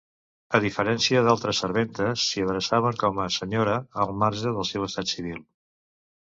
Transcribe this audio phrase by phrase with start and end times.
[0.59, 3.77] A diferència d'altres serventes, s'hi adreçaven com a Sra.,
[4.07, 5.45] al marge del seu estat civil.